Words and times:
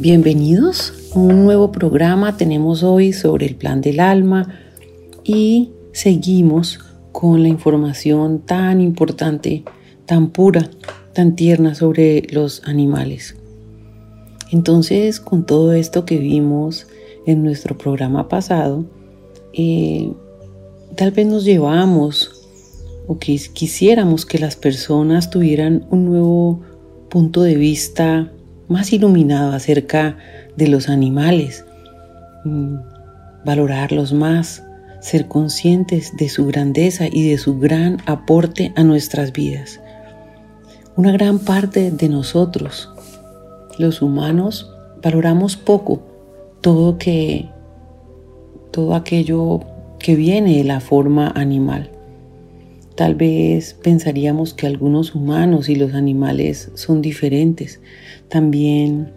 Bienvenidos 0.00 0.94
a 1.14 1.18
un 1.18 1.44
nuevo 1.44 1.72
programa. 1.72 2.38
Tenemos 2.38 2.82
hoy 2.82 3.12
sobre 3.12 3.44
el 3.44 3.54
plan 3.54 3.82
del 3.82 4.00
alma 4.00 4.48
y 5.24 5.72
seguimos 5.92 6.80
con 7.12 7.42
la 7.42 7.50
información 7.50 8.38
tan 8.38 8.80
importante, 8.80 9.62
tan 10.06 10.30
pura, 10.30 10.70
tan 11.12 11.36
tierna 11.36 11.74
sobre 11.74 12.22
los 12.30 12.62
animales. 12.64 13.36
Entonces, 14.50 15.20
con 15.20 15.44
todo 15.44 15.74
esto 15.74 16.06
que 16.06 16.16
vimos 16.16 16.86
en 17.26 17.42
nuestro 17.42 17.76
programa 17.76 18.26
pasado, 18.26 18.86
eh, 19.52 20.10
tal 20.96 21.10
vez 21.10 21.26
nos 21.26 21.44
llevamos 21.44 22.48
o 23.06 23.18
que 23.18 23.38
quisiéramos 23.52 24.24
que 24.24 24.38
las 24.38 24.56
personas 24.56 25.28
tuvieran 25.28 25.86
un 25.90 26.06
nuevo 26.06 26.62
punto 27.10 27.42
de 27.42 27.56
vista 27.56 28.32
más 28.70 28.92
iluminado 28.92 29.52
acerca 29.52 30.16
de 30.56 30.68
los 30.68 30.88
animales, 30.88 31.66
mm, 32.44 32.76
valorarlos 33.44 34.12
más, 34.12 34.62
ser 35.00 35.26
conscientes 35.26 36.16
de 36.16 36.28
su 36.28 36.46
grandeza 36.46 37.06
y 37.10 37.28
de 37.28 37.36
su 37.36 37.58
gran 37.58 37.98
aporte 38.06 38.72
a 38.76 38.84
nuestras 38.84 39.32
vidas. 39.32 39.80
Una 40.96 41.10
gran 41.12 41.40
parte 41.40 41.90
de 41.90 42.08
nosotros, 42.08 42.90
los 43.78 44.02
humanos, 44.02 44.70
valoramos 45.02 45.56
poco 45.56 46.02
todo 46.60 46.96
que 46.98 47.48
todo 48.70 48.94
aquello 48.94 49.60
que 49.98 50.14
viene 50.14 50.58
de 50.58 50.64
la 50.64 50.80
forma 50.80 51.32
animal. 51.34 51.90
Tal 52.94 53.14
vez 53.14 53.74
pensaríamos 53.74 54.54
que 54.54 54.66
algunos 54.66 55.14
humanos 55.14 55.68
y 55.68 55.74
los 55.74 55.94
animales 55.94 56.70
son 56.74 57.02
diferentes, 57.02 57.80
también 58.30 59.12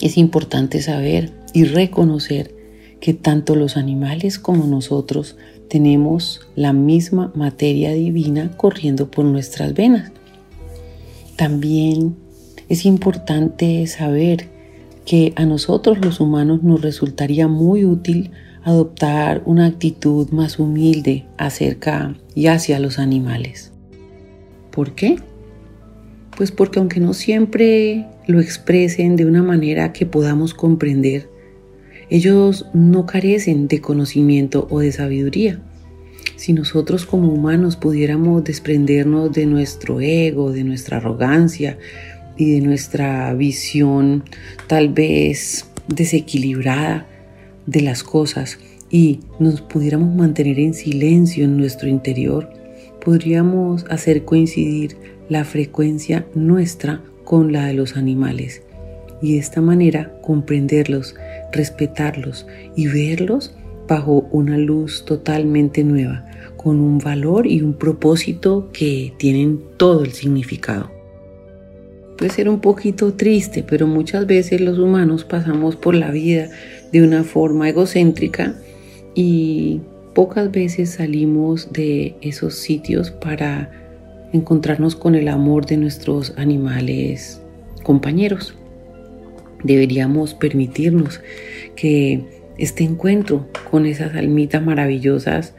es 0.00 0.18
importante 0.18 0.82
saber 0.82 1.32
y 1.52 1.64
reconocer 1.64 2.54
que 3.00 3.14
tanto 3.14 3.56
los 3.56 3.76
animales 3.76 4.38
como 4.38 4.66
nosotros 4.66 5.36
tenemos 5.68 6.46
la 6.54 6.72
misma 6.72 7.32
materia 7.34 7.92
divina 7.92 8.52
corriendo 8.56 9.10
por 9.10 9.24
nuestras 9.24 9.74
venas. 9.74 10.12
También 11.36 12.16
es 12.68 12.86
importante 12.86 13.86
saber 13.86 14.48
que 15.04 15.32
a 15.36 15.44
nosotros 15.44 15.98
los 16.04 16.20
humanos 16.20 16.62
nos 16.62 16.82
resultaría 16.82 17.48
muy 17.48 17.84
útil 17.84 18.30
adoptar 18.64 19.42
una 19.46 19.66
actitud 19.66 20.28
más 20.30 20.58
humilde 20.58 21.26
acerca 21.38 22.16
y 22.34 22.48
hacia 22.48 22.80
los 22.80 22.98
animales. 22.98 23.72
¿Por 24.72 24.94
qué? 24.94 25.18
Pues 26.36 26.52
porque 26.52 26.78
aunque 26.78 27.00
no 27.00 27.14
siempre 27.14 28.06
lo 28.26 28.40
expresen 28.40 29.16
de 29.16 29.24
una 29.24 29.42
manera 29.42 29.92
que 29.92 30.04
podamos 30.04 30.52
comprender, 30.52 31.28
ellos 32.10 32.66
no 32.74 33.06
carecen 33.06 33.68
de 33.68 33.80
conocimiento 33.80 34.66
o 34.70 34.80
de 34.80 34.92
sabiduría. 34.92 35.60
Si 36.36 36.52
nosotros 36.52 37.06
como 37.06 37.32
humanos 37.32 37.76
pudiéramos 37.76 38.44
desprendernos 38.44 39.32
de 39.32 39.46
nuestro 39.46 40.00
ego, 40.00 40.52
de 40.52 40.64
nuestra 40.64 40.98
arrogancia 40.98 41.78
y 42.36 42.52
de 42.52 42.60
nuestra 42.60 43.32
visión 43.32 44.22
tal 44.66 44.90
vez 44.90 45.66
desequilibrada 45.88 47.06
de 47.64 47.80
las 47.80 48.02
cosas 48.02 48.58
y 48.90 49.20
nos 49.40 49.62
pudiéramos 49.62 50.14
mantener 50.14 50.58
en 50.60 50.74
silencio 50.74 51.44
en 51.44 51.56
nuestro 51.56 51.88
interior, 51.88 52.50
podríamos 53.02 53.84
hacer 53.88 54.24
coincidir 54.24 54.96
la 55.28 55.44
frecuencia 55.44 56.26
nuestra 56.34 57.02
con 57.24 57.52
la 57.52 57.66
de 57.66 57.74
los 57.74 57.96
animales 57.96 58.62
y 59.22 59.34
de 59.34 59.38
esta 59.38 59.60
manera 59.60 60.12
comprenderlos, 60.22 61.14
respetarlos 61.52 62.46
y 62.76 62.86
verlos 62.86 63.54
bajo 63.88 64.28
una 64.30 64.58
luz 64.58 65.04
totalmente 65.04 65.84
nueva, 65.84 66.24
con 66.56 66.80
un 66.80 66.98
valor 66.98 67.46
y 67.46 67.62
un 67.62 67.74
propósito 67.74 68.68
que 68.72 69.12
tienen 69.18 69.60
todo 69.76 70.04
el 70.04 70.12
significado. 70.12 70.90
Puede 72.18 72.32
ser 72.32 72.48
un 72.48 72.60
poquito 72.60 73.12
triste, 73.14 73.62
pero 73.62 73.86
muchas 73.86 74.26
veces 74.26 74.60
los 74.60 74.78
humanos 74.78 75.24
pasamos 75.24 75.76
por 75.76 75.94
la 75.94 76.10
vida 76.10 76.48
de 76.90 77.02
una 77.02 77.24
forma 77.24 77.68
egocéntrica 77.68 78.54
y 79.14 79.80
pocas 80.14 80.50
veces 80.50 80.90
salimos 80.90 81.72
de 81.72 82.16
esos 82.22 82.54
sitios 82.54 83.10
para 83.10 83.85
encontrarnos 84.36 84.96
con 84.96 85.14
el 85.14 85.28
amor 85.28 85.66
de 85.66 85.76
nuestros 85.76 86.32
animales 86.36 87.42
compañeros. 87.82 88.54
Deberíamos 89.64 90.34
permitirnos 90.34 91.20
que 91.74 92.24
este 92.58 92.84
encuentro 92.84 93.48
con 93.70 93.86
esas 93.86 94.14
almitas 94.14 94.62
maravillosas 94.62 95.54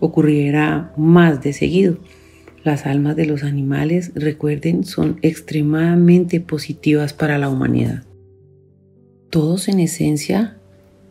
ocurriera 0.00 0.92
más 0.96 1.42
de 1.42 1.52
seguido. 1.52 1.98
Las 2.64 2.86
almas 2.86 3.16
de 3.16 3.26
los 3.26 3.42
animales, 3.42 4.12
recuerden, 4.14 4.84
son 4.84 5.18
extremadamente 5.22 6.40
positivas 6.40 7.12
para 7.12 7.38
la 7.38 7.48
humanidad. 7.48 8.04
Todos 9.30 9.68
en 9.68 9.80
esencia 9.80 10.58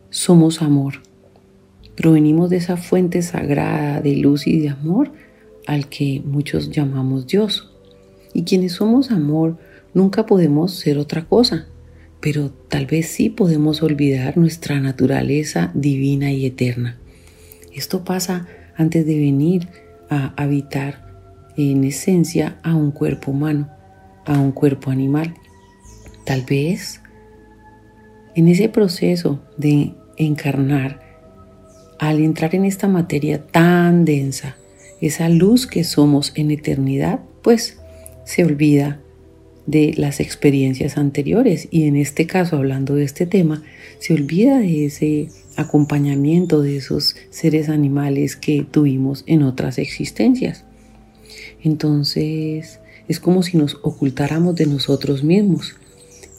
somos 0.09 0.61
amor. 0.61 0.95
Provenimos 1.95 2.49
de 2.49 2.57
esa 2.57 2.77
fuente 2.77 3.21
sagrada 3.21 4.01
de 4.01 4.15
luz 4.15 4.47
y 4.47 4.59
de 4.59 4.69
amor 4.69 5.11
al 5.67 5.87
que 5.87 6.21
muchos 6.25 6.69
llamamos 6.69 7.27
Dios. 7.27 7.69
Y 8.33 8.43
quienes 8.43 8.73
somos 8.73 9.11
amor 9.11 9.57
nunca 9.93 10.25
podemos 10.25 10.73
ser 10.73 10.97
otra 10.97 11.25
cosa, 11.25 11.67
pero 12.19 12.51
tal 12.69 12.85
vez 12.85 13.07
sí 13.07 13.29
podemos 13.29 13.81
olvidar 13.81 14.37
nuestra 14.37 14.79
naturaleza 14.79 15.71
divina 15.73 16.31
y 16.31 16.45
eterna. 16.45 16.97
Esto 17.73 18.03
pasa 18.03 18.47
antes 18.75 19.05
de 19.05 19.17
venir 19.17 19.67
a 20.09 20.33
habitar 20.41 21.11
en 21.57 21.83
esencia 21.83 22.59
a 22.63 22.75
un 22.75 22.91
cuerpo 22.91 23.31
humano, 23.31 23.69
a 24.25 24.39
un 24.39 24.51
cuerpo 24.51 24.91
animal. 24.91 25.33
Tal 26.25 26.43
vez 26.43 27.01
en 28.35 28.47
ese 28.47 28.69
proceso 28.69 29.41
de 29.57 29.93
encarnar, 30.17 31.01
al 31.99 32.19
entrar 32.19 32.55
en 32.55 32.65
esta 32.65 32.87
materia 32.87 33.45
tan 33.45 34.05
densa, 34.05 34.55
esa 35.01 35.29
luz 35.29 35.67
que 35.67 35.83
somos 35.83 36.31
en 36.35 36.51
eternidad, 36.51 37.19
pues 37.41 37.77
se 38.23 38.45
olvida 38.45 38.99
de 39.65 39.93
las 39.97 40.19
experiencias 40.19 40.97
anteriores 40.97 41.67
y 41.71 41.83
en 41.83 41.95
este 41.95 42.27
caso, 42.27 42.57
hablando 42.57 42.95
de 42.95 43.03
este 43.03 43.25
tema, 43.25 43.63
se 43.99 44.13
olvida 44.13 44.59
de 44.59 44.85
ese 44.85 45.29
acompañamiento 45.55 46.61
de 46.61 46.77
esos 46.77 47.15
seres 47.29 47.69
animales 47.69 48.35
que 48.35 48.65
tuvimos 48.69 49.23
en 49.27 49.43
otras 49.43 49.77
existencias. 49.77 50.63
Entonces 51.63 52.79
es 53.07 53.19
como 53.19 53.43
si 53.43 53.57
nos 53.57 53.77
ocultáramos 53.81 54.55
de 54.55 54.65
nosotros 54.65 55.23
mismos 55.23 55.75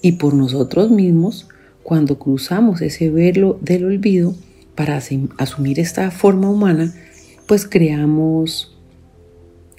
y 0.01 0.13
por 0.13 0.35
nosotros 0.35 0.91
mismos, 0.91 1.49
cuando 1.83 2.19
cruzamos 2.19 2.81
ese 2.81 3.11
velo 3.11 3.59
del 3.61 3.85
olvido 3.85 4.35
para 4.75 5.01
asumir 5.39 5.79
esta 5.81 6.11
forma 6.11 6.49
humana, 6.49 6.95
pues 7.47 7.67
creamos 7.67 8.77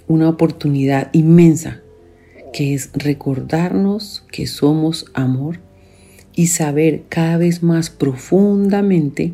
una 0.08 0.30
oportunidad 0.30 1.10
inmensa 1.14 1.82
que 2.54 2.74
es 2.74 2.92
recordarnos 2.94 4.26
que 4.32 4.48
somos 4.48 5.08
amor 5.14 5.60
y 6.36 6.48
saber 6.48 7.04
cada 7.10 7.38
vez 7.38 7.64
más 7.64 7.90
profundamente, 7.90 9.34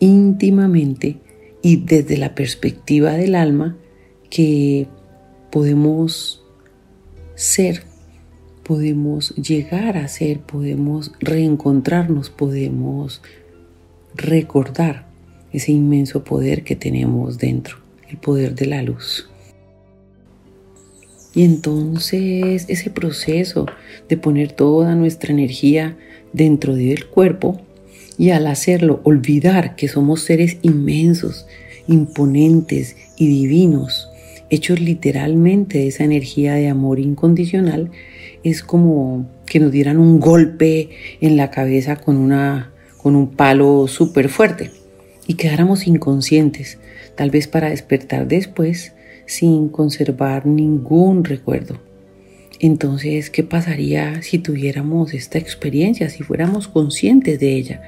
íntimamente 0.00 1.18
y 1.62 1.76
desde 1.76 2.16
la 2.16 2.34
perspectiva 2.34 3.12
del 3.12 3.34
alma 3.34 3.76
que 4.30 4.88
podemos 5.50 6.44
ser, 7.36 7.84
podemos 8.64 9.34
llegar 9.36 9.96
a 9.96 10.08
ser, 10.08 10.40
podemos 10.40 11.12
reencontrarnos, 11.20 12.30
podemos 12.30 13.22
recordar 14.14 15.03
ese 15.54 15.70
inmenso 15.70 16.24
poder 16.24 16.64
que 16.64 16.74
tenemos 16.74 17.38
dentro, 17.38 17.76
el 18.10 18.16
poder 18.18 18.56
de 18.56 18.66
la 18.66 18.82
luz. 18.82 19.30
Y 21.32 21.44
entonces 21.44 22.66
ese 22.68 22.90
proceso 22.90 23.66
de 24.08 24.16
poner 24.16 24.52
toda 24.52 24.96
nuestra 24.96 25.32
energía 25.32 25.96
dentro 26.32 26.74
del 26.74 27.06
cuerpo 27.06 27.60
y 28.18 28.30
al 28.30 28.48
hacerlo 28.48 29.00
olvidar 29.04 29.76
que 29.76 29.88
somos 29.88 30.22
seres 30.22 30.58
inmensos, 30.62 31.46
imponentes 31.86 32.96
y 33.16 33.28
divinos, 33.28 34.08
hechos 34.50 34.80
literalmente 34.80 35.78
de 35.78 35.88
esa 35.88 36.04
energía 36.04 36.54
de 36.54 36.68
amor 36.68 36.98
incondicional, 36.98 37.90
es 38.42 38.62
como 38.62 39.28
que 39.46 39.60
nos 39.60 39.70
dieran 39.70 39.98
un 39.98 40.18
golpe 40.18 40.90
en 41.20 41.36
la 41.36 41.52
cabeza 41.52 41.96
con, 41.96 42.16
una, 42.16 42.72
con 42.96 43.14
un 43.14 43.28
palo 43.28 43.86
súper 43.86 44.28
fuerte 44.28 44.83
y 45.26 45.34
quedáramos 45.34 45.86
inconscientes, 45.86 46.78
tal 47.16 47.30
vez 47.30 47.48
para 47.48 47.70
despertar 47.70 48.26
después 48.28 48.92
sin 49.26 49.68
conservar 49.68 50.46
ningún 50.46 51.24
recuerdo. 51.24 51.80
Entonces, 52.60 53.30
¿qué 53.30 53.42
pasaría 53.42 54.22
si 54.22 54.38
tuviéramos 54.38 55.12
esta 55.12 55.38
experiencia, 55.38 56.08
si 56.08 56.22
fuéramos 56.22 56.68
conscientes 56.68 57.40
de 57.40 57.54
ella? 57.54 57.82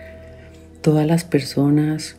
Todas 0.83 1.07
las 1.07 1.25
personas 1.25 2.17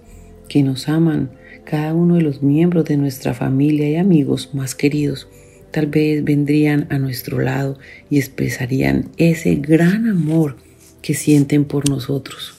que 0.47 0.63
nos 0.63 0.87
aman, 0.87 1.31
cada 1.65 1.93
uno 1.93 2.15
de 2.15 2.21
los 2.21 2.41
miembros 2.41 2.85
de 2.85 2.97
nuestra 2.97 3.33
familia 3.33 3.89
y 3.89 3.95
amigos 3.95 4.51
más 4.53 4.75
queridos, 4.75 5.27
tal 5.71 5.87
vez 5.87 6.23
vendrían 6.23 6.87
a 6.89 6.97
nuestro 6.97 7.39
lado 7.39 7.77
y 8.09 8.17
expresarían 8.17 9.09
ese 9.17 9.55
gran 9.55 10.07
amor 10.07 10.57
que 11.01 11.13
sienten 11.13 11.65
por 11.65 11.89
nosotros. 11.89 12.55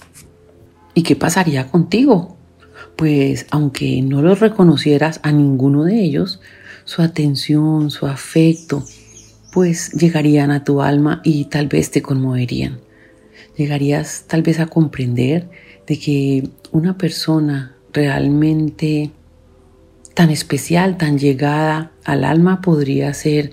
¿Y 0.94 1.02
qué 1.02 1.16
pasaría 1.16 1.68
contigo? 1.68 2.37
Pues 2.98 3.46
aunque 3.52 4.02
no 4.02 4.22
los 4.22 4.40
reconocieras 4.40 5.20
a 5.22 5.30
ninguno 5.30 5.84
de 5.84 6.02
ellos, 6.02 6.40
su 6.82 7.00
atención, 7.00 7.92
su 7.92 8.08
afecto, 8.08 8.84
pues 9.52 9.92
llegarían 9.92 10.50
a 10.50 10.64
tu 10.64 10.82
alma 10.82 11.20
y 11.22 11.44
tal 11.44 11.68
vez 11.68 11.92
te 11.92 12.02
conmoverían. 12.02 12.80
Llegarías 13.56 14.24
tal 14.26 14.42
vez 14.42 14.58
a 14.58 14.66
comprender 14.66 15.48
de 15.86 15.96
que 15.96 16.50
una 16.72 16.98
persona 16.98 17.76
realmente 17.92 19.12
tan 20.14 20.30
especial, 20.30 20.96
tan 20.96 21.20
llegada 21.20 21.92
al 22.04 22.24
alma 22.24 22.60
podría 22.60 23.14
ser 23.14 23.52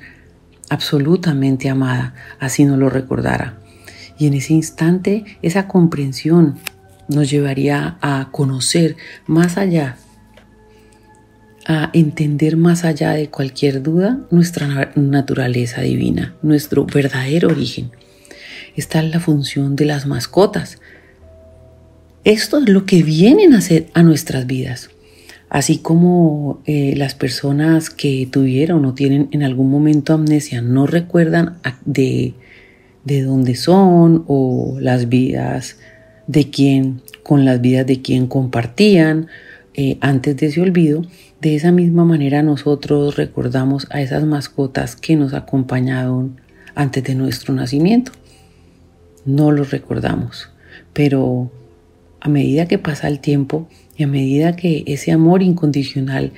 absolutamente 0.72 1.70
amada, 1.70 2.16
así 2.40 2.66
no 2.66 2.78
lo 2.78 2.90
recordara. 2.90 3.60
Y 4.18 4.26
en 4.26 4.34
ese 4.34 4.54
instante 4.54 5.24
esa 5.44 5.68
comprensión 5.68 6.56
nos 7.08 7.30
llevaría 7.30 7.98
a 8.02 8.30
conocer 8.32 8.96
más 9.28 9.58
allá, 9.58 9.98
a 11.68 11.90
entender 11.94 12.58
más 12.58 12.86
allá 12.86 13.12
de 13.12 13.30
cualquier 13.30 13.82
duda 13.82 14.20
nuestra 14.32 14.92
naturaleza 14.96 15.82
divina, 15.82 16.36
nuestro 16.42 16.86
verdadero 16.86 17.50
origen. 17.50 17.92
Esta 18.76 19.00
es 19.00 19.10
la 19.10 19.20
función 19.20 19.76
de 19.76 19.86
las 19.86 20.06
mascotas. 20.06 20.80
Esto 22.24 22.60
es 22.60 22.70
lo 22.70 22.86
que 22.86 23.04
vienen 23.04 23.54
a 23.54 23.60
hacer 23.60 23.88
a 23.94 24.04
nuestras 24.04 24.46
vidas. 24.48 24.90
Así 25.50 25.78
como 25.78 26.62
eh, 26.66 26.94
las 26.98 27.16
personas 27.16 27.90
que 27.90 28.28
tuvieron 28.30 28.84
o 28.86 28.94
tienen 28.94 29.30
en 29.32 29.44
algún 29.44 29.70
momento 29.70 30.14
amnesia 30.14 30.62
no 30.62 30.88
recuerdan 30.88 31.60
de, 31.86 32.34
de 33.06 33.22
dónde 33.22 33.56
son 33.56 34.26
o 34.28 34.78
las 34.80 35.08
vidas 35.08 35.78
de 36.28 36.50
quién, 36.50 37.02
con 37.24 37.46
las 37.46 37.62
vidas 37.62 37.86
de 37.86 38.02
quien 38.02 38.28
compartían 38.28 39.28
eh, 39.74 39.98
antes 40.02 40.38
de 40.38 40.48
ese 40.48 40.62
olvido, 40.62 41.04
de 41.42 41.56
esa 41.56 41.72
misma 41.72 42.06
manera 42.06 42.42
nosotros 42.44 43.18
recordamos 43.18 43.88
a 43.92 44.02
esas 44.02 44.24
mascotas 44.26 44.96
que 44.96 45.16
nos 45.16 45.34
acompañaron 45.34 46.40
antes 46.74 47.04
de 47.04 47.16
nuestro 47.16 47.54
nacimiento. 47.54 48.12
No 49.26 49.52
los 49.52 49.72
recordamos, 49.72 50.50
pero 50.94 51.52
a 52.20 52.30
medida 52.30 52.68
que 52.68 52.78
pasa 52.78 53.08
el 53.08 53.20
tiempo 53.20 53.68
y 53.98 54.04
a 54.04 54.08
medida 54.08 54.56
que 54.56 54.84
ese 54.88 55.12
amor 55.12 55.44
incondicional 55.44 56.34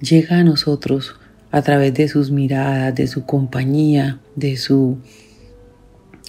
llega 0.00 0.38
a 0.38 0.44
nosotros 0.44 1.14
a 1.50 1.62
través 1.62 1.94
de 1.94 2.08
sus 2.08 2.30
miradas, 2.30 2.94
de 2.94 3.06
su 3.06 3.24
compañía, 3.24 4.18
de 4.34 4.56
su 4.56 4.98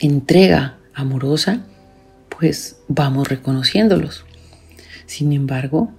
entrega 0.01 0.77
amorosa, 0.93 1.65
pues 2.39 2.77
vamos 2.87 3.27
reconociéndolos. 3.27 4.25
Sin 5.05 5.33
embargo, 5.33 5.91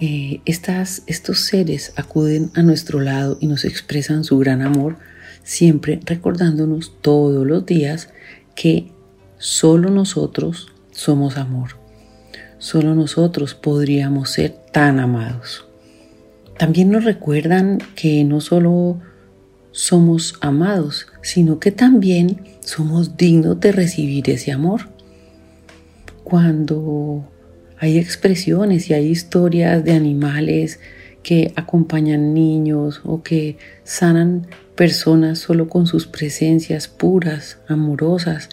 eh, 0.00 0.40
estas, 0.44 1.02
estos 1.06 1.40
seres 1.40 1.92
acuden 1.96 2.50
a 2.54 2.62
nuestro 2.62 3.00
lado 3.00 3.36
y 3.40 3.48
nos 3.48 3.64
expresan 3.64 4.22
su 4.22 4.38
gran 4.38 4.62
amor, 4.62 4.96
siempre 5.42 5.98
recordándonos 6.04 6.92
todos 7.00 7.44
los 7.44 7.66
días 7.66 8.10
que 8.54 8.92
solo 9.38 9.90
nosotros 9.90 10.68
somos 10.92 11.36
amor. 11.36 11.70
Solo 12.58 12.94
nosotros 12.94 13.54
podríamos 13.54 14.30
ser 14.30 14.52
tan 14.72 15.00
amados. 15.00 15.66
También 16.58 16.90
nos 16.90 17.04
recuerdan 17.04 17.78
que 17.96 18.22
no 18.22 18.40
solo 18.40 19.00
somos 19.72 20.36
amados, 20.40 21.06
sino 21.22 21.58
que 21.58 21.72
también 21.72 22.40
somos 22.60 23.16
dignos 23.16 23.60
de 23.60 23.72
recibir 23.72 24.30
ese 24.30 24.52
amor 24.52 24.95
cuando 26.26 27.24
hay 27.78 27.98
expresiones 27.98 28.90
y 28.90 28.94
hay 28.94 29.06
historias 29.06 29.84
de 29.84 29.92
animales 29.92 30.80
que 31.22 31.52
acompañan 31.54 32.34
niños 32.34 33.00
o 33.04 33.22
que 33.22 33.58
sanan 33.84 34.48
personas 34.74 35.38
solo 35.38 35.68
con 35.68 35.86
sus 35.86 36.08
presencias 36.08 36.88
puras, 36.88 37.60
amorosas, 37.68 38.48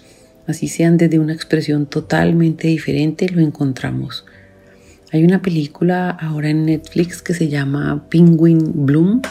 así 0.45 0.67
sean 0.67 0.97
desde 0.97 1.17
una 1.17 1.33
expresión 1.33 1.87
totalmente 1.87 2.67
diferente, 2.67 3.27
lo 3.27 3.41
encontramos. 3.41 4.23
Hay 5.11 5.23
una 5.23 5.41
película 5.41 6.11
ahora 6.11 6.51
en 6.51 6.67
Netflix 6.67 7.23
que 7.23 7.33
se 7.33 7.47
llama 7.47 8.05
Penguin 8.07 8.85
Bloom 8.85 9.23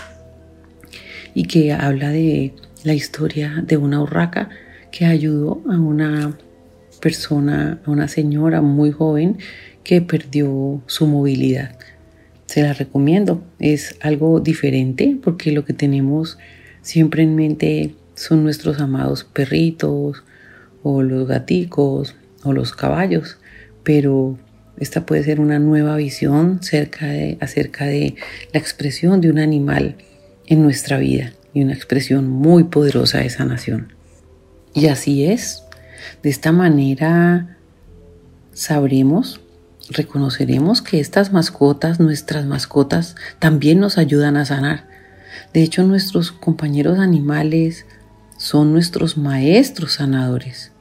y 1.33 1.45
que 1.45 1.73
habla 1.73 2.11
de 2.11 2.55
la 2.83 2.95
historia 2.95 3.63
de 3.65 3.77
una 3.77 4.03
urraca 4.03 4.49
que 4.91 5.07
ayudó 5.07 5.63
a 5.71 5.79
una 5.79 6.37
persona, 7.03 7.83
una 7.85 8.07
señora 8.07 8.63
muy 8.63 8.93
joven 8.93 9.39
que 9.83 10.01
perdió 10.01 10.81
su 10.87 11.07
movilidad. 11.09 11.77
Se 12.47 12.63
la 12.63 12.73
recomiendo. 12.73 13.43
Es 13.59 13.97
algo 14.01 14.39
diferente 14.41 15.19
porque 15.23 15.51
lo 15.51 15.65
que 15.65 15.73
tenemos 15.73 16.39
siempre 16.81 17.25
en 17.25 17.35
mente 17.35 17.95
son 18.15 18.45
nuestros 18.45 18.79
amados 18.81 19.25
perritos 19.25 20.23
o 20.85 21.03
los 21.03 21.27
gaticos 21.27 22.15
o 22.45 22.53
los 22.53 22.73
caballos, 22.73 23.39
pero 23.83 24.39
esta 24.79 25.05
puede 25.05 25.25
ser 25.25 25.41
una 25.41 25.59
nueva 25.59 25.97
visión 25.97 26.59
acerca 26.61 27.07
de, 27.07 27.37
acerca 27.41 27.85
de 27.85 28.15
la 28.53 28.61
expresión 28.61 29.21
de 29.21 29.31
un 29.31 29.39
animal 29.39 29.97
en 30.47 30.63
nuestra 30.63 30.99
vida 30.99 31.33
y 31.53 31.63
una 31.63 31.75
expresión 31.75 32.29
muy 32.29 32.65
poderosa 32.65 33.19
de 33.19 33.31
sanación. 33.31 33.93
Y 34.75 34.87
así 34.87 35.25
es, 35.25 35.62
de 36.23 36.31
esta 36.31 36.53
manera 36.53 37.57
sabremos, 38.53 39.41
reconoceremos 39.91 40.83
que 40.83 41.01
estas 41.01 41.33
mascotas, 41.33 42.01
nuestras 42.01 42.47
mascotas, 42.47 43.17
también 43.39 43.81
nos 43.81 43.99
ayudan 43.99 44.37
a 44.37 44.45
sanar. 44.45 44.87
De 45.53 45.63
hecho, 45.63 45.83
nuestros 45.85 46.33
compañeros 46.33 46.99
animales 46.99 47.87
son 48.37 48.73
nuestros 48.73 49.17
maestros 49.17 49.95
sanadores. 49.95 50.73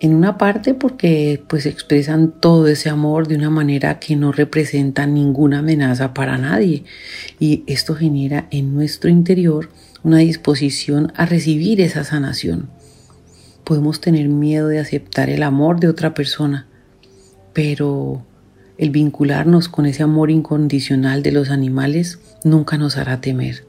En 0.00 0.14
una 0.14 0.38
parte 0.38 0.72
porque 0.72 1.44
pues 1.46 1.66
expresan 1.66 2.32
todo 2.32 2.68
ese 2.68 2.88
amor 2.88 3.28
de 3.28 3.36
una 3.36 3.50
manera 3.50 3.98
que 3.98 4.16
no 4.16 4.32
representa 4.32 5.06
ninguna 5.06 5.58
amenaza 5.58 6.14
para 6.14 6.38
nadie 6.38 6.84
y 7.38 7.64
esto 7.66 7.94
genera 7.94 8.46
en 8.50 8.74
nuestro 8.74 9.10
interior 9.10 9.68
una 10.02 10.18
disposición 10.18 11.12
a 11.16 11.26
recibir 11.26 11.82
esa 11.82 12.04
sanación 12.04 12.70
podemos 13.70 14.00
tener 14.00 14.28
miedo 14.28 14.66
de 14.66 14.80
aceptar 14.80 15.30
el 15.30 15.44
amor 15.44 15.78
de 15.78 15.86
otra 15.86 16.12
persona, 16.12 16.66
pero 17.52 18.26
el 18.78 18.90
vincularnos 18.90 19.68
con 19.68 19.86
ese 19.86 20.02
amor 20.02 20.32
incondicional 20.32 21.22
de 21.22 21.30
los 21.30 21.50
animales 21.50 22.18
nunca 22.42 22.78
nos 22.78 22.96
hará 22.96 23.20
temer. 23.20 23.64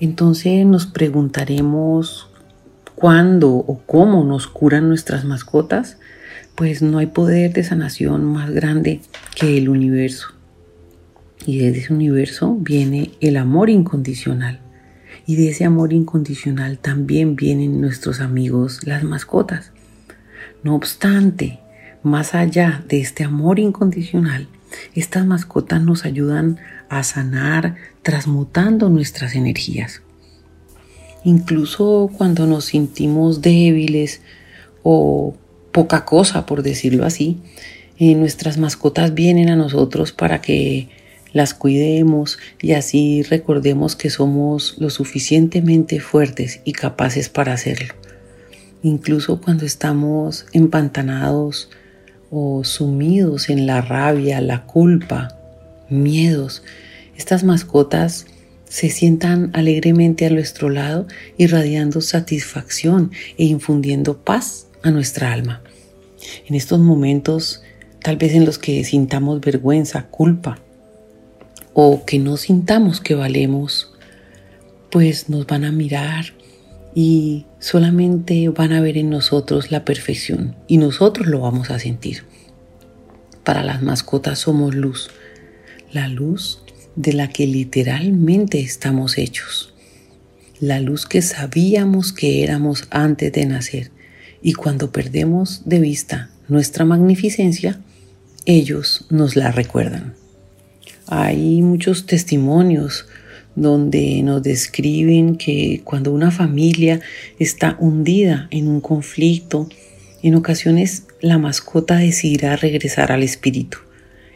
Entonces 0.00 0.66
nos 0.66 0.86
preguntaremos 0.86 2.28
cuándo 2.96 3.50
o 3.50 3.80
cómo 3.86 4.24
nos 4.24 4.48
curan 4.48 4.88
nuestras 4.88 5.24
mascotas, 5.24 5.98
pues 6.56 6.82
no 6.82 6.98
hay 6.98 7.06
poder 7.06 7.52
de 7.52 7.62
sanación 7.62 8.24
más 8.24 8.50
grande 8.50 9.00
que 9.36 9.58
el 9.58 9.68
universo. 9.68 10.30
Y 11.46 11.58
desde 11.58 11.82
ese 11.82 11.92
universo 11.92 12.56
viene 12.58 13.12
el 13.20 13.36
amor 13.36 13.70
incondicional 13.70 14.58
y 15.26 15.36
de 15.36 15.50
ese 15.50 15.64
amor 15.64 15.92
incondicional 15.92 16.78
también 16.78 17.36
vienen 17.36 17.80
nuestros 17.80 18.20
amigos, 18.20 18.86
las 18.86 19.04
mascotas. 19.04 19.72
No 20.62 20.74
obstante, 20.74 21.60
más 22.02 22.34
allá 22.34 22.84
de 22.88 23.00
este 23.00 23.24
amor 23.24 23.58
incondicional, 23.58 24.48
estas 24.94 25.26
mascotas 25.26 25.82
nos 25.82 26.04
ayudan 26.04 26.58
a 26.88 27.02
sanar 27.02 27.76
transmutando 28.02 28.88
nuestras 28.88 29.34
energías. 29.34 30.02
Incluso 31.24 32.10
cuando 32.16 32.46
nos 32.46 32.64
sentimos 32.66 33.42
débiles 33.42 34.22
o 34.82 35.36
poca 35.72 36.04
cosa, 36.04 36.46
por 36.46 36.62
decirlo 36.62 37.04
así. 37.04 37.38
Eh, 37.98 38.14
nuestras 38.14 38.58
mascotas 38.58 39.14
vienen 39.14 39.48
a 39.48 39.56
nosotros 39.56 40.12
para 40.12 40.40
que 40.40 40.88
las 41.32 41.54
cuidemos 41.54 42.38
y 42.60 42.72
así 42.72 43.22
recordemos 43.22 43.96
que 43.96 44.10
somos 44.10 44.76
lo 44.78 44.90
suficientemente 44.90 46.00
fuertes 46.00 46.60
y 46.64 46.72
capaces 46.72 47.28
para 47.28 47.54
hacerlo. 47.54 47.94
Incluso 48.82 49.40
cuando 49.40 49.64
estamos 49.64 50.46
empantanados 50.52 51.70
o 52.30 52.64
sumidos 52.64 53.48
en 53.48 53.66
la 53.66 53.80
rabia, 53.80 54.40
la 54.40 54.64
culpa, 54.64 55.38
miedos, 55.88 56.62
estas 57.16 57.44
mascotas 57.44 58.26
se 58.64 58.88
sientan 58.88 59.50
alegremente 59.52 60.24
a 60.24 60.30
nuestro 60.30 60.70
lado, 60.70 61.06
irradiando 61.36 62.00
satisfacción 62.00 63.12
e 63.36 63.44
infundiendo 63.44 64.18
paz 64.18 64.66
a 64.82 64.90
nuestra 64.90 65.32
alma. 65.32 65.62
En 66.46 66.54
estos 66.54 66.80
momentos, 66.80 67.62
tal 68.02 68.16
vez 68.16 68.32
en 68.32 68.46
los 68.46 68.58
que 68.58 68.82
sintamos 68.84 69.40
vergüenza, 69.42 70.06
culpa, 70.08 70.58
o 71.74 72.04
que 72.04 72.18
no 72.18 72.36
sintamos 72.36 73.00
que 73.00 73.14
valemos, 73.14 73.92
pues 74.90 75.28
nos 75.28 75.46
van 75.46 75.64
a 75.64 75.72
mirar 75.72 76.34
y 76.94 77.46
solamente 77.58 78.48
van 78.50 78.72
a 78.72 78.80
ver 78.80 78.98
en 78.98 79.08
nosotros 79.10 79.70
la 79.70 79.84
perfección 79.84 80.56
y 80.68 80.76
nosotros 80.76 81.26
lo 81.26 81.40
vamos 81.40 81.70
a 81.70 81.78
sentir. 81.78 82.24
Para 83.44 83.62
las 83.62 83.82
mascotas 83.82 84.40
somos 84.40 84.74
luz, 84.74 85.10
la 85.92 86.08
luz 86.08 86.62
de 86.94 87.14
la 87.14 87.28
que 87.28 87.46
literalmente 87.46 88.60
estamos 88.60 89.16
hechos, 89.16 89.72
la 90.60 90.80
luz 90.80 91.06
que 91.06 91.22
sabíamos 91.22 92.12
que 92.12 92.44
éramos 92.44 92.86
antes 92.90 93.32
de 93.32 93.46
nacer 93.46 93.90
y 94.42 94.52
cuando 94.52 94.92
perdemos 94.92 95.62
de 95.64 95.80
vista 95.80 96.30
nuestra 96.48 96.84
magnificencia, 96.84 97.80
ellos 98.44 99.06
nos 99.08 99.36
la 99.36 99.52
recuerdan. 99.52 100.21
Hay 101.06 101.62
muchos 101.62 102.06
testimonios 102.06 103.06
donde 103.54 104.22
nos 104.22 104.42
describen 104.42 105.36
que 105.36 105.82
cuando 105.84 106.12
una 106.12 106.30
familia 106.30 107.00
está 107.38 107.76
hundida 107.80 108.48
en 108.50 108.68
un 108.68 108.80
conflicto, 108.80 109.68
en 110.22 110.34
ocasiones 110.34 111.04
la 111.20 111.38
mascota 111.38 111.96
decidirá 111.96 112.56
regresar 112.56 113.12
al 113.12 113.22
espíritu, 113.22 113.78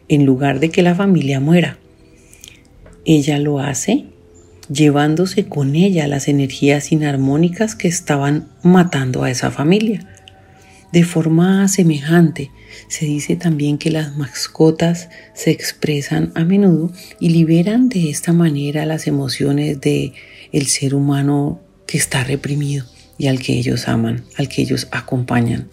en 0.08 0.26
lugar 0.26 0.60
de 0.60 0.70
que 0.70 0.82
la 0.82 0.94
familia 0.94 1.40
muera. 1.40 1.78
Ella 3.04 3.38
lo 3.38 3.60
hace 3.60 4.06
llevándose 4.68 5.46
con 5.46 5.76
ella 5.76 6.08
las 6.08 6.28
energías 6.28 6.90
inarmónicas 6.92 7.74
que 7.74 7.88
estaban 7.88 8.48
matando 8.62 9.22
a 9.22 9.30
esa 9.30 9.50
familia. 9.50 10.06
De 10.96 11.04
forma 11.04 11.68
semejante, 11.68 12.50
se 12.88 13.04
dice 13.04 13.36
también 13.36 13.76
que 13.76 13.90
las 13.90 14.16
mascotas 14.16 15.10
se 15.34 15.50
expresan 15.50 16.32
a 16.34 16.42
menudo 16.42 16.90
y 17.20 17.28
liberan 17.28 17.90
de 17.90 18.08
esta 18.08 18.32
manera 18.32 18.86
las 18.86 19.06
emociones 19.06 19.78
de 19.82 20.14
el 20.52 20.64
ser 20.68 20.94
humano 20.94 21.60
que 21.86 21.98
está 21.98 22.24
reprimido 22.24 22.86
y 23.18 23.26
al 23.26 23.40
que 23.40 23.58
ellos 23.58 23.88
aman, 23.88 24.24
al 24.38 24.48
que 24.48 24.62
ellos 24.62 24.88
acompañan. 24.90 25.68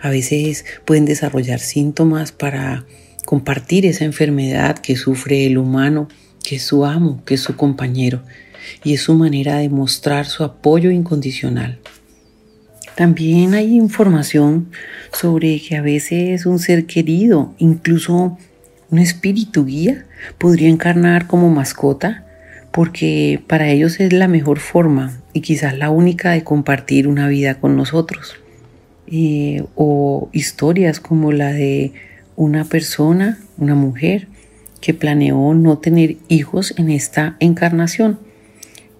A 0.00 0.10
veces 0.10 0.64
pueden 0.84 1.06
desarrollar 1.06 1.58
síntomas 1.58 2.30
para 2.30 2.86
compartir 3.24 3.84
esa 3.84 4.04
enfermedad 4.04 4.78
que 4.78 4.94
sufre 4.94 5.44
el 5.44 5.58
humano, 5.58 6.06
que 6.44 6.54
es 6.54 6.62
su 6.62 6.86
amo, 6.86 7.24
que 7.24 7.34
es 7.34 7.40
su 7.40 7.56
compañero, 7.56 8.22
y 8.84 8.94
es 8.94 9.02
su 9.02 9.14
manera 9.14 9.56
de 9.56 9.68
mostrar 9.68 10.26
su 10.26 10.44
apoyo 10.44 10.92
incondicional. 10.92 11.80
También 12.96 13.54
hay 13.54 13.76
información 13.76 14.70
sobre 15.12 15.60
que 15.60 15.76
a 15.76 15.82
veces 15.82 16.44
un 16.44 16.58
ser 16.58 16.86
querido, 16.86 17.54
incluso 17.58 18.38
un 18.90 18.98
espíritu 18.98 19.64
guía, 19.64 20.04
podría 20.38 20.68
encarnar 20.68 21.26
como 21.26 21.50
mascota 21.50 22.26
porque 22.70 23.42
para 23.46 23.68
ellos 23.68 24.00
es 24.00 24.12
la 24.12 24.28
mejor 24.28 24.58
forma 24.58 25.20
y 25.32 25.42
quizás 25.42 25.76
la 25.76 25.90
única 25.90 26.32
de 26.32 26.42
compartir 26.42 27.06
una 27.06 27.28
vida 27.28 27.60
con 27.60 27.76
nosotros. 27.76 28.36
Eh, 29.06 29.64
o 29.74 30.30
historias 30.32 30.98
como 30.98 31.32
la 31.32 31.52
de 31.52 31.92
una 32.34 32.64
persona, 32.64 33.38
una 33.58 33.74
mujer, 33.74 34.28
que 34.80 34.94
planeó 34.94 35.54
no 35.54 35.78
tener 35.78 36.16
hijos 36.28 36.74
en 36.76 36.90
esta 36.90 37.36
encarnación 37.40 38.18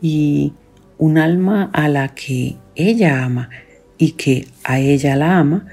y 0.01 0.53
un 0.99 1.19
alma 1.19 1.71
a 1.73 1.89
la 1.89 2.15
que 2.15 2.57
ella 2.77 3.25
ama 3.25 3.51
y 4.03 4.13
que 4.13 4.49
a 4.65 4.81
ella 4.81 5.15
la 5.15 5.39
ama 5.39 5.65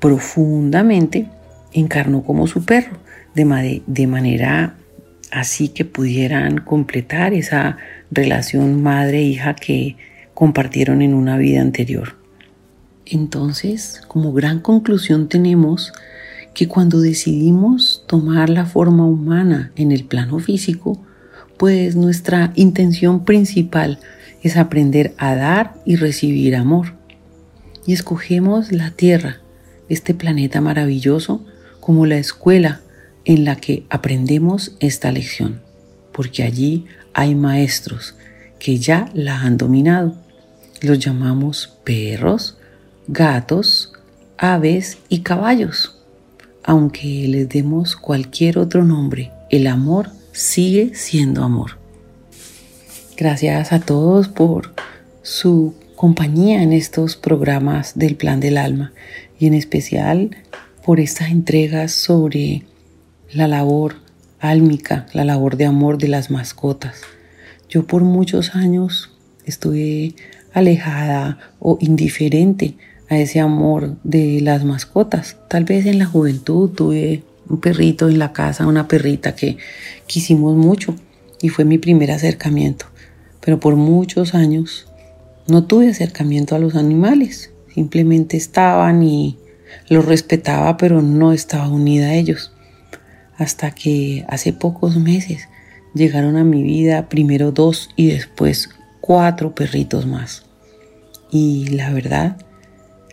profundamente, 0.00 1.28
encarnó 1.72 2.24
como 2.24 2.48
su 2.48 2.64
perro, 2.64 2.98
de, 3.36 3.80
de 3.86 4.06
manera 4.08 4.74
así 5.30 5.68
que 5.68 5.84
pudieran 5.84 6.58
completar 6.58 7.32
esa 7.32 7.76
relación 8.10 8.82
madre-hija 8.82 9.54
que 9.54 9.96
compartieron 10.34 11.00
en 11.00 11.14
una 11.14 11.38
vida 11.38 11.60
anterior. 11.60 12.16
Entonces, 13.04 14.02
como 14.08 14.32
gran 14.32 14.58
conclusión 14.58 15.28
tenemos 15.28 15.92
que 16.54 16.66
cuando 16.66 17.00
decidimos 17.00 18.02
tomar 18.08 18.50
la 18.50 18.66
forma 18.66 19.06
humana 19.06 19.70
en 19.76 19.92
el 19.92 20.06
plano 20.06 20.40
físico, 20.40 21.00
pues 21.56 21.94
nuestra 21.94 22.52
intención 22.56 23.24
principal 23.24 24.00
es 24.42 24.56
aprender 24.56 25.14
a 25.18 25.36
dar 25.36 25.74
y 25.84 25.94
recibir 25.94 26.56
amor 26.56 26.95
y 27.86 27.92
escogemos 27.92 28.72
la 28.72 28.90
Tierra, 28.90 29.40
este 29.88 30.14
planeta 30.14 30.60
maravilloso, 30.60 31.44
como 31.80 32.06
la 32.06 32.18
escuela 32.18 32.80
en 33.24 33.44
la 33.44 33.56
que 33.56 33.84
aprendemos 33.90 34.76
esta 34.80 35.12
lección, 35.12 35.60
porque 36.12 36.42
allí 36.42 36.86
hay 37.14 37.34
maestros 37.34 38.14
que 38.58 38.78
ya 38.78 39.10
la 39.14 39.40
han 39.40 39.56
dominado. 39.56 40.14
Los 40.80 40.98
llamamos 40.98 41.78
perros, 41.84 42.58
gatos, 43.06 43.92
aves 44.36 44.98
y 45.08 45.20
caballos. 45.20 45.98
Aunque 46.64 47.26
les 47.28 47.48
demos 47.48 47.96
cualquier 47.96 48.58
otro 48.58 48.84
nombre, 48.84 49.30
el 49.50 49.66
amor 49.66 50.10
sigue 50.32 50.94
siendo 50.94 51.44
amor. 51.44 51.78
Gracias 53.16 53.72
a 53.72 53.80
todos 53.80 54.28
por 54.28 54.74
su 55.22 55.74
compañía 55.96 56.62
en 56.62 56.74
estos 56.74 57.16
programas 57.16 57.98
del 57.98 58.16
Plan 58.16 58.38
del 58.38 58.58
Alma 58.58 58.92
y 59.38 59.46
en 59.46 59.54
especial 59.54 60.36
por 60.84 61.00
estas 61.00 61.30
entregas 61.30 61.90
sobre 61.90 62.62
la 63.32 63.48
labor 63.48 63.96
álmica, 64.38 65.06
la 65.14 65.24
labor 65.24 65.56
de 65.56 65.64
amor 65.64 65.96
de 65.96 66.08
las 66.08 66.30
mascotas. 66.30 67.00
Yo 67.68 67.86
por 67.86 68.04
muchos 68.04 68.54
años 68.54 69.10
estuve 69.46 70.14
alejada 70.52 71.38
o 71.58 71.78
indiferente 71.80 72.74
a 73.08 73.18
ese 73.18 73.40
amor 73.40 73.96
de 74.04 74.40
las 74.42 74.64
mascotas. 74.64 75.38
Tal 75.48 75.64
vez 75.64 75.86
en 75.86 75.98
la 75.98 76.06
juventud 76.06 76.70
tuve 76.70 77.22
un 77.48 77.58
perrito 77.58 78.08
en 78.08 78.18
la 78.18 78.32
casa, 78.34 78.66
una 78.66 78.86
perrita 78.86 79.34
que 79.34 79.56
quisimos 80.06 80.56
mucho 80.56 80.94
y 81.40 81.48
fue 81.48 81.64
mi 81.64 81.78
primer 81.78 82.10
acercamiento. 82.10 82.86
Pero 83.40 83.60
por 83.60 83.76
muchos 83.76 84.34
años 84.34 84.86
no 85.48 85.64
tuve 85.64 85.88
acercamiento 85.88 86.54
a 86.54 86.58
los 86.58 86.74
animales, 86.74 87.52
simplemente 87.72 88.36
estaban 88.36 89.02
y 89.02 89.38
los 89.88 90.04
respetaba, 90.04 90.76
pero 90.76 91.02
no 91.02 91.32
estaba 91.32 91.68
unida 91.68 92.08
a 92.08 92.14
ellos. 92.14 92.52
Hasta 93.36 93.70
que 93.70 94.24
hace 94.28 94.52
pocos 94.52 94.96
meses 94.96 95.48
llegaron 95.94 96.36
a 96.36 96.44
mi 96.44 96.62
vida 96.62 97.08
primero 97.08 97.52
dos 97.52 97.90
y 97.96 98.08
después 98.08 98.70
cuatro 99.00 99.54
perritos 99.54 100.06
más. 100.06 100.44
Y 101.30 101.68
la 101.68 101.92
verdad, 101.92 102.38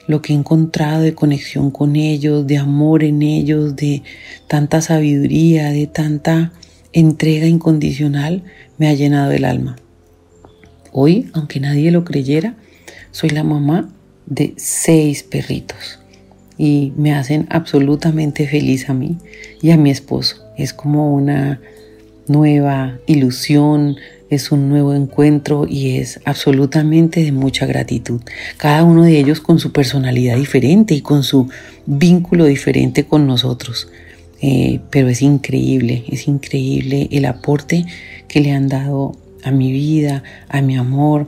lo 0.07 0.21
que 0.21 0.33
he 0.33 0.35
encontrado 0.35 1.01
de 1.01 1.13
conexión 1.13 1.71
con 1.71 1.95
ellos, 1.95 2.47
de 2.47 2.57
amor 2.57 3.03
en 3.03 3.21
ellos, 3.21 3.75
de 3.75 4.03
tanta 4.47 4.81
sabiduría, 4.81 5.69
de 5.69 5.87
tanta 5.87 6.51
entrega 6.93 7.47
incondicional, 7.47 8.43
me 8.77 8.87
ha 8.87 8.93
llenado 8.93 9.31
el 9.31 9.45
alma. 9.45 9.75
Hoy, 10.93 11.31
aunque 11.33 11.59
nadie 11.59 11.91
lo 11.91 12.05
creyera, 12.05 12.55
soy 13.09 13.31
la 13.31 13.43
mamá 13.43 13.89
de 14.27 14.53
seis 14.57 15.23
perritos 15.23 15.99
y 16.55 16.93
me 16.95 17.13
hacen 17.13 17.47
absolutamente 17.49 18.47
feliz 18.47 18.89
a 18.89 18.93
mí 18.93 19.17
y 19.59 19.71
a 19.71 19.77
mi 19.77 19.89
esposo. 19.89 20.37
Es 20.55 20.71
como 20.71 21.13
una 21.13 21.59
nueva 22.27 22.99
ilusión, 23.07 23.97
es 24.29 24.51
un 24.51 24.69
nuevo 24.69 24.93
encuentro 24.93 25.65
y 25.67 25.97
es 25.97 26.19
absolutamente 26.25 27.23
de 27.23 27.31
mucha 27.31 27.65
gratitud. 27.65 28.21
Cada 28.57 28.83
uno 28.83 29.03
de 29.03 29.17
ellos 29.17 29.41
con 29.41 29.57
su 29.57 29.71
personalidad 29.71 30.37
diferente 30.37 30.93
y 30.93 31.01
con 31.01 31.23
su 31.23 31.49
vínculo 31.87 32.45
diferente 32.45 33.05
con 33.05 33.25
nosotros. 33.25 33.87
Eh, 34.41 34.81
pero 34.91 35.07
es 35.07 35.21
increíble, 35.21 36.03
es 36.07 36.27
increíble 36.27 37.07
el 37.11 37.25
aporte 37.25 37.85
que 38.27 38.41
le 38.41 38.51
han 38.51 38.67
dado 38.67 39.17
a 39.43 39.51
mi 39.51 39.71
vida, 39.71 40.23
a 40.49 40.61
mi 40.61 40.77
amor 40.77 41.27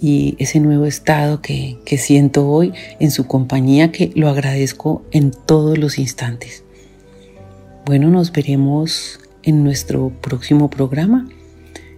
y 0.00 0.34
ese 0.38 0.58
nuevo 0.58 0.84
estado 0.84 1.40
que, 1.40 1.78
que 1.84 1.96
siento 1.96 2.48
hoy 2.48 2.72
en 2.98 3.10
su 3.10 3.26
compañía 3.26 3.92
que 3.92 4.10
lo 4.14 4.28
agradezco 4.28 5.04
en 5.12 5.30
todos 5.30 5.78
los 5.78 5.98
instantes. 5.98 6.64
Bueno, 7.86 8.10
nos 8.10 8.32
veremos 8.32 9.20
en 9.42 9.64
nuestro 9.64 10.10
próximo 10.20 10.70
programa. 10.70 11.28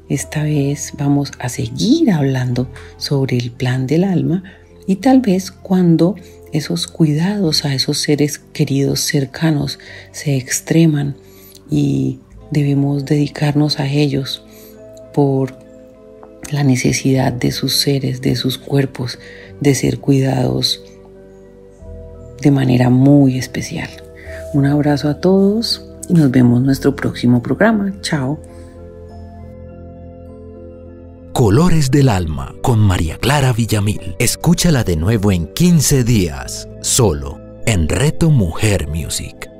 Esta 0.09 0.42
vez 0.42 0.92
vamos 0.99 1.33
a 1.38 1.49
seguir 1.49 2.11
hablando 2.11 2.68
sobre 2.99 3.38
el 3.38 3.50
plan 3.50 3.87
del 3.87 4.04
alma 4.04 4.42
y 4.87 4.97
tal 4.97 5.21
vez 5.21 5.50
cuando 5.50 6.14
esos 6.52 6.87
cuidados 6.87 7.64
a 7.64 7.75
esos 7.75 7.99
seres 7.99 8.38
queridos 8.38 9.00
cercanos 9.00 9.78
se 10.12 10.37
extreman 10.37 11.16
y 11.71 12.21
debemos 12.50 13.04
dedicarnos 13.04 13.80
a 13.80 13.88
ellos 13.88 14.44
por 15.14 15.54
la 16.50 16.62
necesidad 16.62 17.33
de 17.33 17.52
sus 17.52 17.76
seres, 17.76 18.21
de 18.21 18.37
sus 18.37 18.59
cuerpos, 18.59 19.18
de 19.61 19.75
ser 19.75 19.99
cuidados 19.99 20.83
de 22.42 22.50
manera 22.50 22.90
muy 22.90 23.38
especial. 23.38 23.88
Un 24.52 24.66
abrazo 24.66 25.09
a 25.09 25.21
todos 25.21 25.87
y 26.09 26.14
nos 26.14 26.30
vemos 26.30 26.59
en 26.59 26.66
nuestro 26.66 26.94
próximo 26.94 27.42
programa. 27.42 27.94
Chao. 28.02 28.38
Colores 31.33 31.90
del 31.90 32.11
Alma 32.11 32.54
con 32.62 32.78
María 32.78 33.18
Clara 33.18 33.52
Villamil. 33.52 34.14
Escúchala 34.18 34.85
de 34.85 34.97
nuevo 34.97 35.33
en 35.33 35.47
15 35.49 36.04
días, 36.04 36.68
solo 36.80 37.40
en 37.66 37.88
Reto 37.88 38.30
Mujer 38.30 38.87
Music. 38.88 39.53